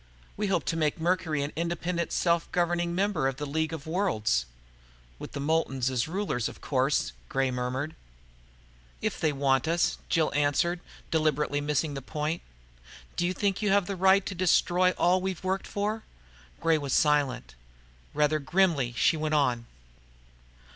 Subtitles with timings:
[0.35, 4.47] We hope to make Mercury an independent, self governing member of the League of Worlds."
[5.19, 7.93] "With the Moultons as rulers, of course," Gray murmured.
[8.99, 12.41] "If they want us," answered Jill, deliberately missing the point.
[13.15, 16.01] "Do you think you have the right to destroy all we've worked for?"
[16.61, 17.53] Gray was silent.
[18.15, 19.67] Rather grimly, she went on.